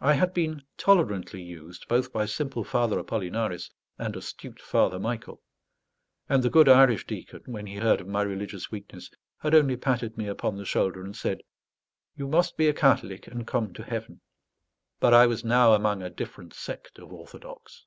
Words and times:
I 0.00 0.14
had 0.14 0.34
been 0.34 0.62
tolerantly 0.76 1.40
used 1.40 1.86
both 1.86 2.12
by 2.12 2.26
simple 2.26 2.64
Father 2.64 2.98
Apollinaris 2.98 3.70
and 3.96 4.16
astute 4.16 4.60
Father 4.60 4.98
Michael; 4.98 5.40
and 6.28 6.42
the 6.42 6.50
good 6.50 6.68
Irish 6.68 7.06
deacon, 7.06 7.42
when 7.46 7.68
he 7.68 7.76
heard 7.76 8.00
of 8.00 8.08
my 8.08 8.22
religious 8.22 8.72
weakness, 8.72 9.08
had 9.38 9.54
only 9.54 9.76
patted 9.76 10.18
me 10.18 10.26
upon 10.26 10.56
the 10.56 10.64
shoulder 10.64 11.00
and 11.04 11.14
said, 11.14 11.42
"You 12.16 12.26
must 12.26 12.56
be 12.56 12.66
a 12.66 12.74
Catholic 12.74 13.28
and 13.28 13.46
come 13.46 13.72
to 13.74 13.84
heaven." 13.84 14.20
But 14.98 15.14
I 15.14 15.28
was 15.28 15.44
now 15.44 15.74
among 15.74 16.02
a 16.02 16.10
different 16.10 16.52
sect 16.52 16.98
of 16.98 17.12
orthodox. 17.12 17.86